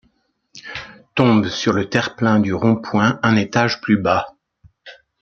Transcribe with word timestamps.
Tombe 1.13 1.47
sur 1.47 1.73
le 1.73 1.87
terre-plein 1.87 2.39
du 2.39 2.55
rond-point 2.55 3.19
un 3.21 3.35
étage 3.35 3.81
plus 3.81 4.01
bas. 4.01 4.35